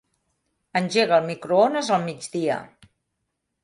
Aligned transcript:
Engega 0.79 1.21
el 1.21 1.29
microones 1.29 1.93
al 1.99 2.05
migdia. 2.09 2.61